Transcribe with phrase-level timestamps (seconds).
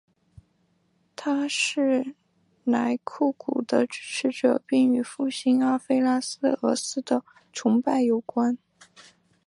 [1.15, 2.15] 他是
[2.63, 6.19] 莱库古的支持者并与复兴安菲阿拉
[6.61, 8.57] 俄斯的崇拜有关。